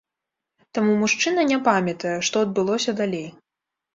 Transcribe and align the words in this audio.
Таму 0.77 0.93
мужчына 1.01 1.41
не 1.51 1.59
памятае, 1.67 2.15
што 2.29 2.35
адбылося 2.45 2.97
далей. 3.03 3.29